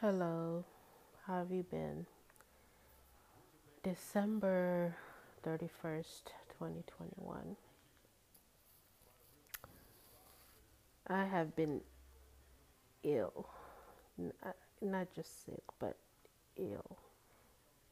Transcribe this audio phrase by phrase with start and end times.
[0.00, 0.64] Hello,
[1.26, 2.06] how have you been?
[3.82, 4.94] December
[5.44, 7.56] 31st, 2021.
[11.08, 11.80] I have been
[13.02, 13.48] ill.
[14.20, 15.96] Uh, not just sick, but
[16.56, 16.96] ill.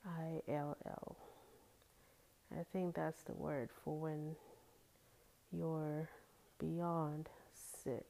[0.07, 1.16] I L L.
[2.52, 4.36] I think that's the word for when
[5.52, 6.09] you're
[6.61, 7.29] beyond
[7.82, 8.07] sick.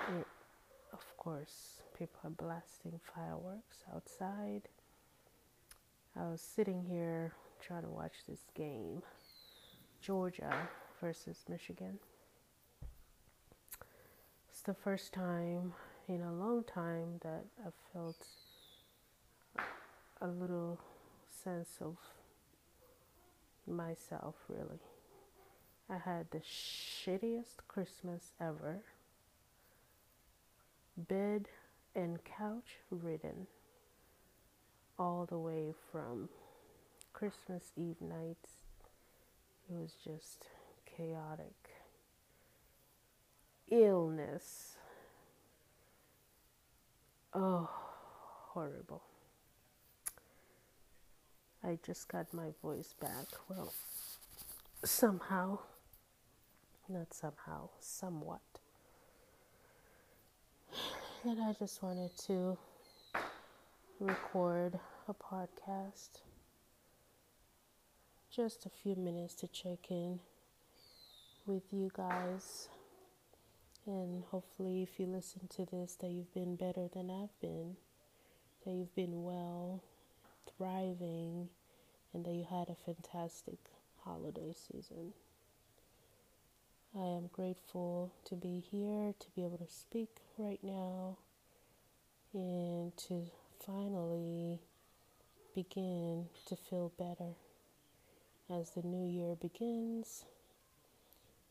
[0.00, 0.26] It,
[1.26, 4.62] course, people are blasting fireworks outside.
[6.16, 9.02] I was sitting here trying to watch this game
[10.00, 10.68] Georgia
[11.00, 11.98] versus Michigan.
[14.48, 15.72] It's the first time
[16.06, 18.24] in a long time that I felt
[20.20, 20.78] a little
[21.42, 21.96] sense of
[23.66, 24.78] myself, really.
[25.90, 28.84] I had the shittiest Christmas ever.
[30.96, 31.48] Bed
[31.94, 33.46] and couch ridden
[34.98, 36.28] all the way from
[37.12, 38.52] Christmas Eve nights.
[39.68, 40.46] It was just
[40.96, 41.70] chaotic.
[43.70, 44.76] Illness.
[47.34, 47.68] Oh,
[48.52, 49.02] horrible.
[51.62, 53.26] I just got my voice back.
[53.48, 53.72] Well,
[54.84, 55.58] somehow,
[56.88, 58.40] not somehow, somewhat.
[61.24, 62.56] And I just wanted to
[63.98, 64.78] record
[65.08, 66.20] a podcast.
[68.30, 70.20] Just a few minutes to check in
[71.46, 72.68] with you guys.
[73.86, 77.76] And hopefully, if you listen to this, that you've been better than I've been,
[78.64, 79.82] that you've been well,
[80.56, 81.48] thriving,
[82.12, 83.58] and that you had a fantastic
[84.04, 85.12] holiday season.
[86.98, 90.08] I am grateful to be here, to be able to speak
[90.38, 91.18] right now,
[92.32, 93.26] and to
[93.66, 94.60] finally
[95.54, 97.34] begin to feel better
[98.48, 100.24] as the new year begins.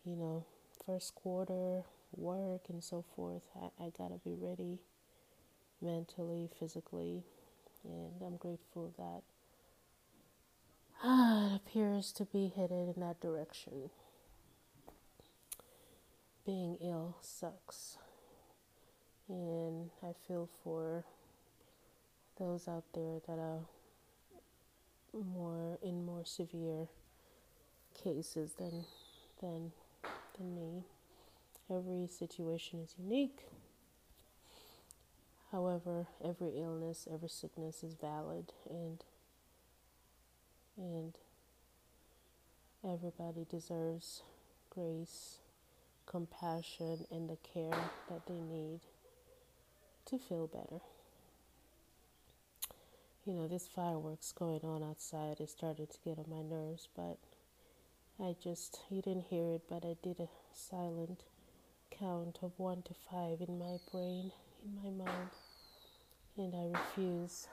[0.03, 0.45] You know,
[0.83, 1.83] first quarter,
[2.15, 3.43] work, and so forth.
[3.55, 4.79] I, I gotta be ready
[5.79, 7.21] mentally, physically,
[7.83, 9.21] and I'm grateful that
[11.03, 13.91] ah, it appears to be headed in that direction
[16.45, 17.97] being ill sucks.
[19.27, 21.03] And I feel for
[22.37, 23.61] those out there that are
[25.13, 26.87] more in more severe
[28.03, 28.85] cases than
[29.41, 29.71] than
[30.37, 30.83] than me.
[31.69, 33.47] Every situation is unique.
[35.51, 39.03] However, every illness, every sickness is valid and
[40.77, 41.13] and
[42.83, 44.21] everybody deserves
[44.69, 45.39] grace
[46.05, 48.79] compassion and the care that they need
[50.05, 50.81] to feel better.
[53.25, 57.17] You know, this fireworks going on outside is starting to get on my nerves, but
[58.19, 61.23] I just, you didn't hear it, but I did a silent
[61.89, 64.31] count of one to five in my brain,
[64.63, 65.29] in my mind,
[66.37, 67.47] and I refuse,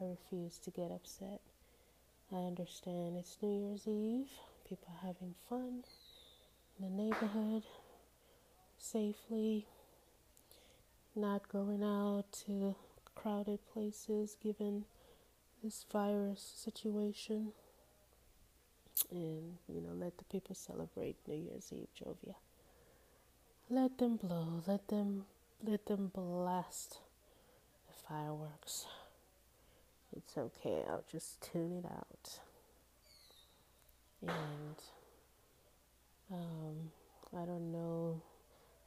[0.00, 1.40] I refuse to get upset.
[2.32, 4.30] I understand it's New Year's Eve,
[4.68, 5.84] people are having fun
[6.78, 7.62] in the neighborhood,
[8.82, 9.66] safely,
[11.14, 12.74] not going out to
[13.14, 14.84] crowded places given
[15.62, 17.52] this virus situation.
[19.10, 22.34] And, you know, let the people celebrate New Year's Eve, Jovia.
[23.70, 25.24] Let them blow, let them
[25.64, 26.98] let them blast
[27.86, 28.86] the fireworks.
[30.14, 32.38] It's okay, I'll just tune it out.
[34.20, 34.76] And
[36.30, 36.90] um,
[37.34, 38.20] I don't know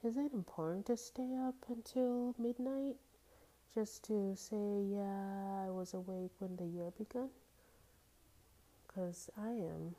[0.05, 2.95] is it important to stay up until midnight
[3.73, 7.29] just to say, yeah, I was awake when the year began?
[8.85, 9.95] Because I am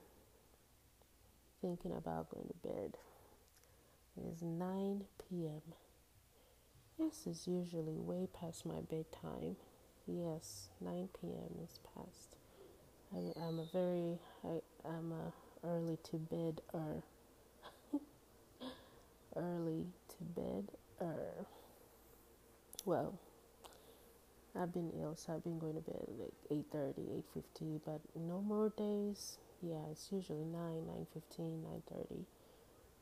[1.61, 2.97] thinking about going to bed.
[4.17, 5.61] It is 9 p.m.
[6.99, 9.57] This is usually way past my bedtime.
[10.07, 11.59] Yes, 9 p.m.
[11.65, 12.37] is past.
[13.13, 15.33] I, am a very, I, I'm a
[15.67, 17.03] early to bed er
[19.37, 19.87] early
[20.19, 20.69] to bed
[21.01, 21.47] or
[22.85, 23.19] well
[24.59, 28.73] I've been ill so I've been going to bed like 8.30 8.50 but no more
[28.77, 29.39] days.
[29.63, 30.61] Yeah it's usually 9
[31.15, 32.25] 9.15 9.30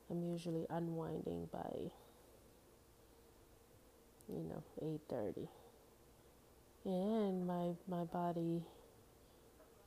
[0.09, 1.91] I'm usually unwinding by
[4.27, 4.63] you know
[5.11, 5.47] 8.30
[6.85, 8.63] and my my body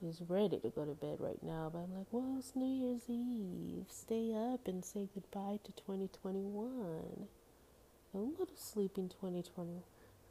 [0.03, 3.03] is ready to go to bed right now, but I'm like, well, it's New Year's
[3.09, 3.87] Eve.
[3.91, 7.27] Stay up and say goodbye to 2021.
[8.13, 9.83] Don't go to sleep in 2020.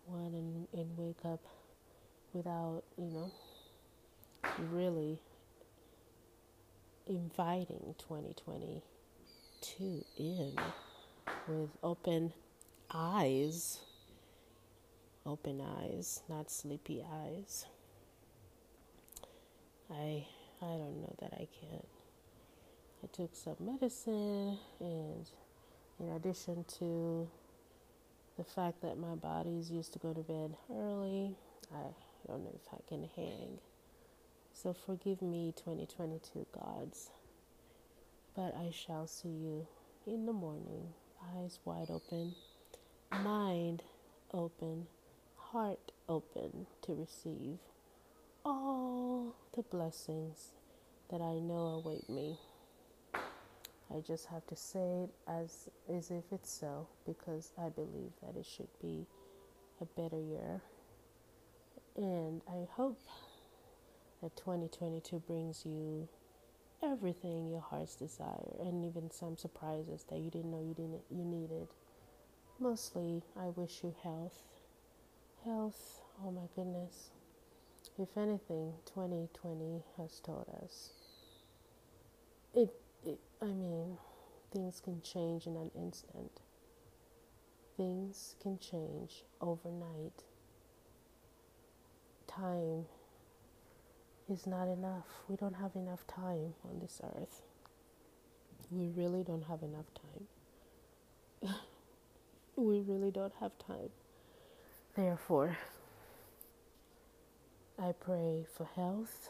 [0.05, 1.41] one and, and wake up
[2.33, 3.31] without, you know,
[4.71, 5.19] really
[7.07, 10.53] inviting 2022 in
[11.47, 12.33] with open
[12.93, 13.79] eyes.
[15.25, 17.65] Open eyes, not sleepy eyes.
[19.89, 20.25] I
[20.61, 21.83] I don't know that I can.
[23.03, 25.29] I took some medicine and
[25.99, 27.27] in addition to
[28.37, 31.35] the fact that my body is used to go to bed early,
[31.73, 31.87] I
[32.27, 33.59] don't know if I can hang.
[34.53, 37.09] So forgive me, 2022 gods.
[38.35, 39.67] But I shall see you
[40.05, 40.93] in the morning,
[41.35, 42.35] eyes wide open,
[43.11, 43.81] mind
[44.33, 44.87] open,
[45.35, 47.57] heart open to receive
[48.47, 50.51] all the blessings
[51.11, 52.39] that I know await me.
[53.13, 58.37] I just have to say it as as if it's so because I believe that
[58.37, 59.05] it should be
[59.81, 60.61] a better year.
[61.97, 63.01] And I hope
[64.21, 66.07] that 2022 brings you
[66.81, 71.25] everything your heart's desire and even some surprises that you didn't know you didn't you
[71.25, 71.67] needed.
[72.59, 74.43] Mostly I wish you health.
[75.43, 77.09] Health, oh my goodness.
[77.99, 80.91] If anything, 2020 has taught us
[82.53, 82.73] it
[83.05, 83.97] it, I mean,
[84.51, 86.41] things can change in an instant.
[87.77, 90.23] Things can change overnight.
[92.27, 92.85] Time
[94.29, 95.05] is not enough.
[95.29, 97.41] We don't have enough time on this earth.
[98.71, 99.85] We really don't have enough
[101.41, 101.55] time.
[102.55, 103.89] we really don't have time.
[104.95, 105.57] Therefore,
[107.79, 109.29] I pray for health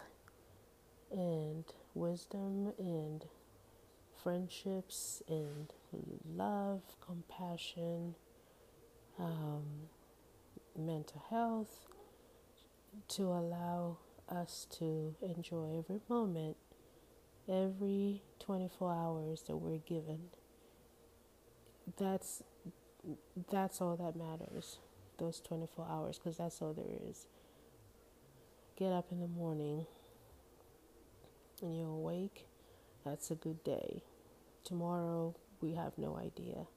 [1.12, 3.26] and wisdom and
[4.24, 5.74] friendships and
[6.34, 8.16] love, compassion,
[9.20, 9.90] um,
[10.78, 11.88] mental health,
[13.10, 13.98] to allow
[14.30, 16.56] us to enjoy every moment,
[17.50, 20.20] every 24 hours that we're given.
[21.98, 22.44] That's
[23.52, 24.80] that's all that matters.
[25.18, 27.28] Those 24 hours, because that's all there is.
[28.78, 29.86] Get up in the morning
[31.62, 32.46] and you're awake
[33.08, 34.04] that's a good day.
[34.66, 36.68] Tomorrow, we have no idea.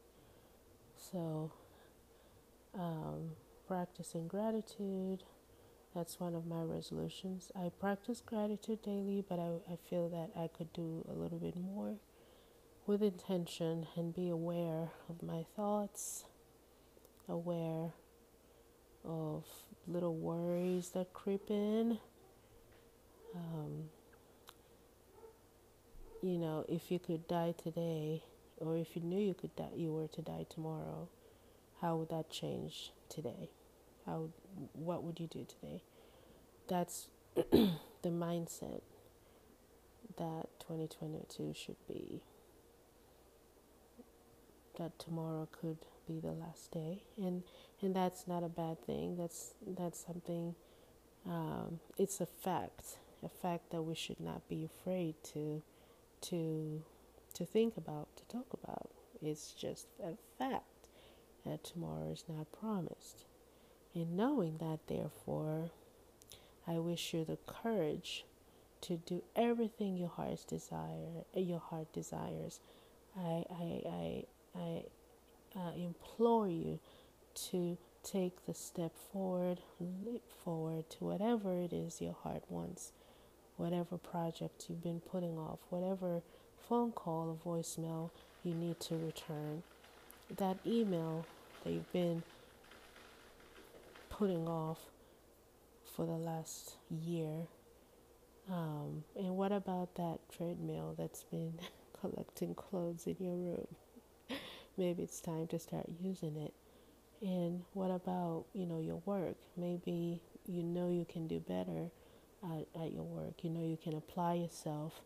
[0.97, 1.51] So,
[2.73, 3.33] um,
[3.67, 5.25] practicing gratitude,
[5.93, 7.51] that's one of my resolutions.
[7.57, 11.57] I practice gratitude daily, but I, I feel that I could do a little bit
[11.57, 11.97] more
[12.87, 16.27] with intention and be aware of my thoughts,
[17.29, 17.95] aware
[19.05, 19.45] of
[19.87, 21.99] little worries that creep in.
[23.35, 23.85] Um,
[26.23, 28.23] you know, if you could die today,
[28.59, 31.09] or if you knew you could die, you were to die tomorrow,
[31.81, 33.51] how would that change today?
[34.07, 34.29] How,
[34.75, 35.83] what would you do today?
[36.69, 37.71] That's the
[38.05, 38.83] mindset
[40.17, 42.23] that 2022 should be.
[44.81, 45.77] That tomorrow could
[46.09, 47.43] be the last day, and
[47.83, 49.17] and that's not a bad thing.
[49.17, 50.55] That's that's something.
[51.27, 55.63] Um, it's a fact, a fact that we should not be afraid to
[56.23, 56.83] to
[57.35, 58.91] to think about, to talk about.
[59.23, 60.89] It's just a fact
[61.45, 63.25] that tomorrow is not promised.
[63.95, 65.71] And knowing that, therefore,
[66.67, 68.25] I wish you the courage
[68.83, 72.61] to do everything your heart's desire, your heart desires.
[73.19, 74.85] I, I, I, I
[75.57, 76.79] uh, implore you
[77.51, 82.93] to take the step forward, leap forward to whatever it is your heart wants
[83.61, 86.23] whatever project you've been putting off, whatever
[86.67, 88.11] phone call or voicemail
[88.43, 89.63] you need to return,
[90.39, 91.27] that email
[91.63, 92.23] that you've been
[94.09, 94.79] putting off
[95.95, 97.47] for the last year.
[98.51, 101.53] Um, and what about that treadmill that's been
[102.01, 103.67] collecting clothes in your room?
[104.77, 106.55] Maybe it's time to start using it.
[107.23, 109.37] And what about, you know, your work?
[109.57, 111.91] Maybe you know you can do better
[112.43, 113.43] at, at your work.
[113.43, 115.01] You know, you can apply yourself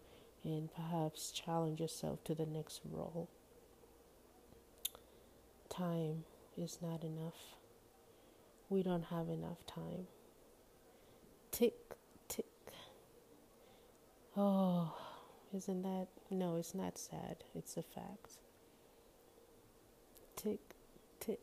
[0.44, 3.28] and perhaps challenge yourself to the next role.
[5.68, 6.24] Time
[6.56, 7.56] is not enough.
[8.68, 10.06] We don't have enough time.
[11.50, 11.74] Tick,
[12.28, 12.46] tick.
[14.36, 14.94] Oh,
[15.56, 16.08] isn't that?
[16.30, 17.44] No, it's not sad.
[17.54, 18.38] It's a fact.
[21.24, 21.40] Tick.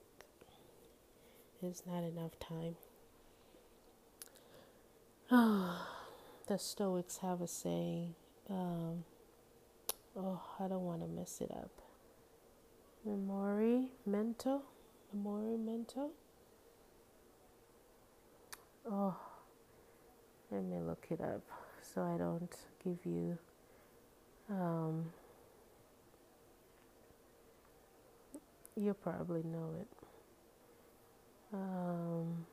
[1.64, 2.76] It's not enough time.
[6.48, 8.14] the Stoics have a saying,
[8.50, 9.04] um,
[10.18, 11.72] oh, I don't want to mess it up.
[13.08, 14.62] Memori mento,
[15.16, 16.10] memori mento.
[18.86, 19.16] Oh,
[20.52, 21.42] let me look it up
[21.82, 23.38] so I don't give you.
[24.50, 25.06] Um,
[28.76, 29.88] you probably know it.
[31.54, 32.46] Um,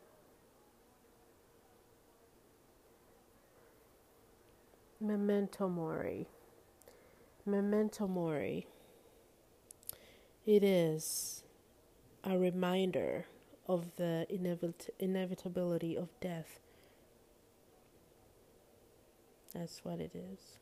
[5.00, 6.26] Memento Mori.
[7.46, 8.66] Memento Mori.
[10.44, 11.44] It is
[12.24, 13.26] a reminder
[13.68, 16.58] of the inevit- inevitability of death.
[19.54, 20.58] That's what it is.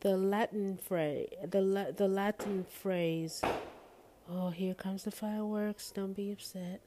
[0.00, 3.42] The Latin phrase, the La- the Latin phrase.
[4.28, 5.90] Oh, here comes the fireworks!
[5.90, 6.80] Don't be upset.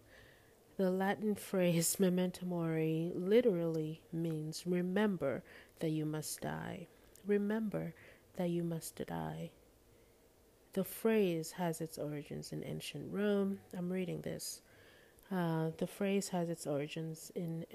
[0.78, 5.44] The Latin phrase memento mori literally means remember
[5.80, 6.88] that you must die.
[7.28, 7.94] Remember
[8.38, 9.52] that you must die.
[10.74, 13.60] The phrase has its origins in ancient Rome.
[13.78, 14.62] I'm reading this.
[15.32, 17.66] Uh, the phrase has its origins in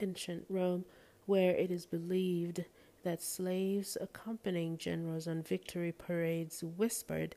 [0.00, 0.84] ancient Rome,
[1.26, 2.64] where it is believed
[3.02, 7.34] that slaves accompanying generals on victory parades whispered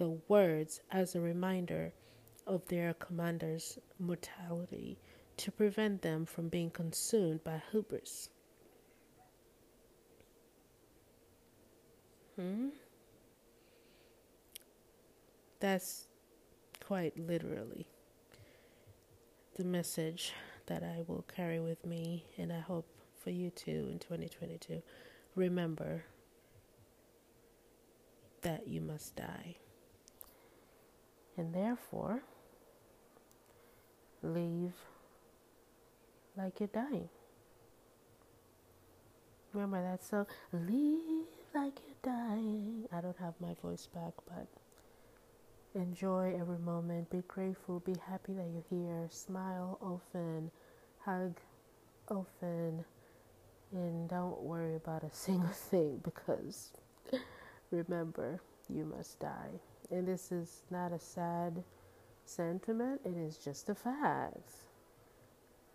[0.00, 1.92] the words as a reminder
[2.46, 4.98] of their commander's mortality
[5.36, 8.30] to prevent them from being consumed by hubris.
[12.36, 12.68] Hmm?
[15.60, 16.06] That's
[16.82, 17.86] quite literally
[19.56, 20.32] the message
[20.64, 22.86] that I will carry with me, and I hope
[23.22, 24.80] for you too in 2022.
[25.34, 26.04] Remember
[28.40, 29.56] that you must die,
[31.36, 32.22] and therefore
[34.22, 34.74] leave
[36.36, 37.08] like you're dying.
[39.52, 40.26] Remember that song?
[40.52, 42.86] Leave like you're dying.
[42.92, 44.46] I don't have my voice back, but
[45.74, 47.10] enjoy every moment.
[47.10, 47.80] Be grateful.
[47.80, 49.08] Be happy that you're here.
[49.10, 50.50] Smile often.
[51.04, 51.36] Hug
[52.08, 52.84] often.
[53.72, 56.70] And don't worry about a single thing because
[57.70, 59.60] remember, you must die.
[59.90, 61.62] And this is not a sad
[62.24, 64.52] sentiment, it is just a fact.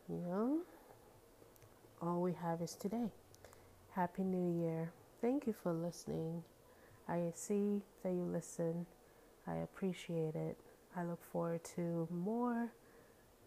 [0.08, 0.60] You know?
[2.02, 3.10] All we have is today.
[3.92, 4.92] Happy New Year.
[5.22, 6.44] Thank you for listening.
[7.08, 8.86] I see that you listen.
[9.48, 10.58] I appreciate it.
[10.96, 12.72] I look forward to more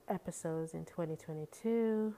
[0.08, 2.14] episodes in 2022.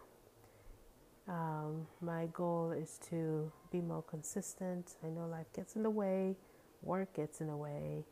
[1.28, 4.95] Um, my goal is to be more consistent.
[5.04, 6.37] I know life gets in the way,
[6.83, 8.04] work gets in the way,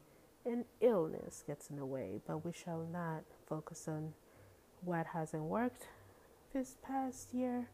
[0.49, 4.15] and illness gets in the way, but we shall not focus on
[4.83, 5.87] what hasn't worked
[6.53, 7.69] this past year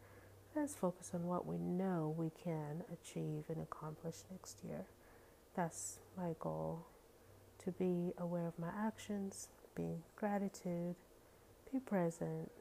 [0.57, 4.85] Let's focus on what we know we can achieve and accomplish next year.
[5.57, 6.87] That's my goal
[7.65, 10.95] to be aware of my actions, be gratitude,
[11.73, 12.53] be present,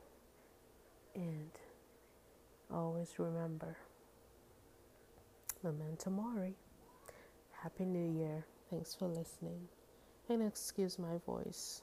[1.14, 1.52] and
[2.74, 3.78] always remember
[5.62, 6.56] Memento Mori.
[7.62, 8.46] Happy New Year.
[8.72, 9.68] Thanks for listening.
[10.30, 11.82] And excuse my voice.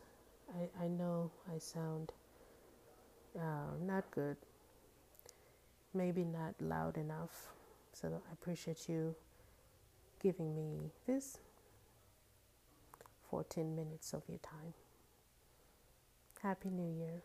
[0.55, 2.13] I, I know I sound
[3.39, 4.37] uh, not good
[5.95, 7.49] maybe not loud enough.
[7.93, 9.15] So I appreciate you
[10.23, 11.39] giving me this
[13.31, 14.75] 14 minutes of your time.
[16.43, 17.23] Happy New Year.